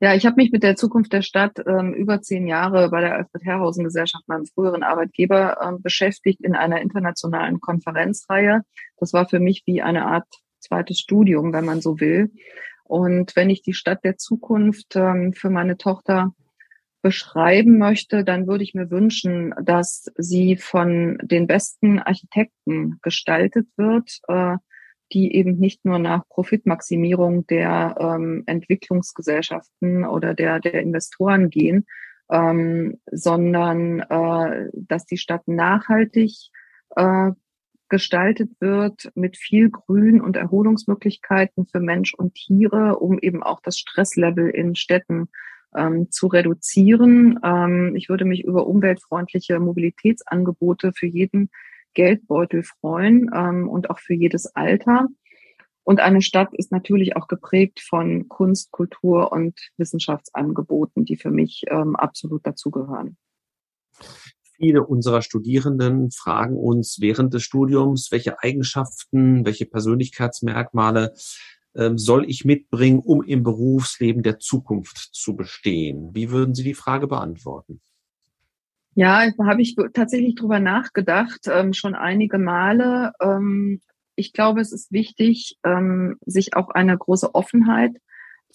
[0.00, 3.14] Ja, ich habe mich mit der Zukunft der Stadt ähm, über zehn Jahre bei der
[3.14, 8.62] Alfred Herrhausen Gesellschaft, meinem früheren Arbeitgeber, ähm, beschäftigt in einer internationalen Konferenzreihe.
[8.98, 10.26] Das war für mich wie eine Art
[10.60, 12.30] zweites Studium, wenn man so will.
[12.88, 16.32] Und wenn ich die Stadt der Zukunft ähm, für meine Tochter
[17.02, 24.18] beschreiben möchte, dann würde ich mir wünschen, dass sie von den besten Architekten gestaltet wird,
[24.28, 24.56] äh,
[25.12, 31.86] die eben nicht nur nach Profitmaximierung der ähm, Entwicklungsgesellschaften oder der, der Investoren gehen,
[32.30, 36.32] ähm, sondern äh, dass die Stadt nachhaltig
[36.96, 37.30] äh,
[37.88, 43.78] gestaltet wird mit viel Grün und Erholungsmöglichkeiten für Mensch und Tiere, um eben auch das
[43.78, 45.28] Stresslevel in Städten
[45.76, 47.38] ähm, zu reduzieren.
[47.44, 51.50] Ähm, ich würde mich über umweltfreundliche Mobilitätsangebote für jeden
[51.94, 55.06] Geldbeutel freuen ähm, und auch für jedes Alter.
[55.82, 61.62] Und eine Stadt ist natürlich auch geprägt von Kunst, Kultur und Wissenschaftsangeboten, die für mich
[61.68, 63.16] ähm, absolut dazugehören.
[64.56, 71.12] Viele unserer Studierenden fragen uns während des Studiums, welche Eigenschaften, welche Persönlichkeitsmerkmale
[71.74, 76.14] ähm, soll ich mitbringen, um im Berufsleben der Zukunft zu bestehen?
[76.14, 77.82] Wie würden Sie die Frage beantworten?
[78.94, 83.12] Ja, da habe ich tatsächlich drüber nachgedacht, ähm, schon einige Male.
[83.20, 83.82] Ähm,
[84.14, 85.58] ich glaube, es ist wichtig,
[86.24, 87.98] sich auch eine große Offenheit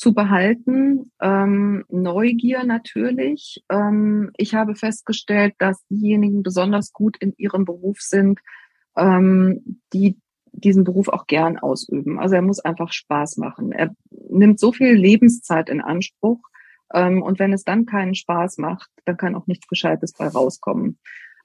[0.01, 1.11] zu behalten.
[1.21, 3.63] Ähm, Neugier natürlich.
[3.69, 8.39] Ähm, ich habe festgestellt, dass diejenigen besonders gut in ihrem Beruf sind,
[8.97, 10.17] ähm, die
[10.53, 12.19] diesen Beruf auch gern ausüben.
[12.19, 13.71] Also er muss einfach Spaß machen.
[13.71, 16.39] Er nimmt so viel Lebenszeit in Anspruch.
[16.91, 20.97] Ähm, und wenn es dann keinen Spaß macht, dann kann auch nichts Gescheites bei rauskommen.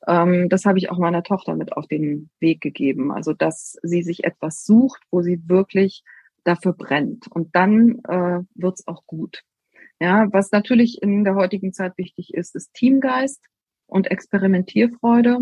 [0.08, 3.12] Ähm, das habe ich auch meiner Tochter mit auf den Weg gegeben.
[3.12, 6.04] Also, dass sie sich etwas sucht, wo sie wirklich
[6.46, 7.26] dafür brennt.
[7.28, 9.42] Und dann äh, wird's auch gut.
[10.00, 13.42] Ja, was natürlich in der heutigen Zeit wichtig ist, ist Teamgeist
[13.86, 15.38] und Experimentierfreude.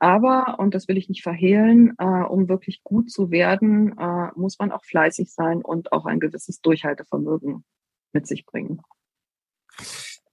[0.00, 4.58] Aber, und das will ich nicht verhehlen, äh, um wirklich gut zu werden, äh, muss
[4.58, 7.64] man auch fleißig sein und auch ein gewisses Durchhaltevermögen
[8.12, 8.82] mit sich bringen.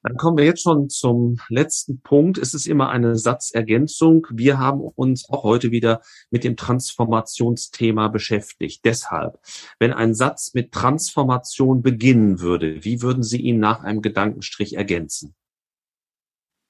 [0.04, 2.38] Dann kommen wir jetzt schon zum letzten Punkt.
[2.40, 4.26] Es ist immer eine Satzergänzung.
[4.32, 8.84] Wir haben uns auch heute wieder mit dem Transformationsthema beschäftigt.
[8.84, 9.40] Deshalb,
[9.80, 15.36] wenn ein Satz mit Transformation beginnen würde, wie würden Sie ihn nach einem Gedankenstrich ergänzen?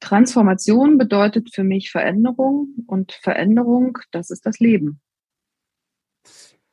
[0.02, 5.00] Transformation bedeutet für mich Veränderung und Veränderung, das ist das Leben.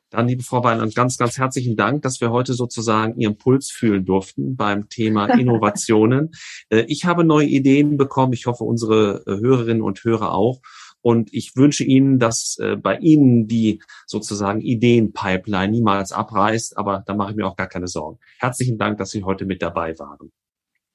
[0.09, 4.05] Dann, liebe Frau Weiland, ganz, ganz herzlichen Dank, dass wir heute sozusagen Ihren Puls fühlen
[4.05, 6.31] durften beim Thema Innovationen.
[6.69, 8.33] Äh, ich habe neue Ideen bekommen.
[8.33, 10.61] Ich hoffe, unsere äh, Hörerinnen und Hörer auch.
[11.01, 16.77] Und ich wünsche Ihnen, dass äh, bei Ihnen die sozusagen Ideenpipeline niemals abreißt.
[16.77, 18.19] Aber da mache ich mir auch gar keine Sorgen.
[18.39, 20.31] Herzlichen Dank, dass Sie heute mit dabei waren.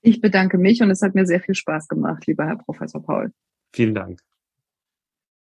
[0.02, 3.32] Ich bedanke mich und es hat mir sehr viel Spaß gemacht, lieber Herr Professor Paul.
[3.72, 4.20] Vielen Dank.